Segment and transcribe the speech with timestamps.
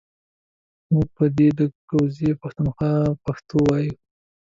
[0.91, 2.91] مونږ به ده ده کوزې پښتونخوا
[3.25, 3.95] پښتو وايو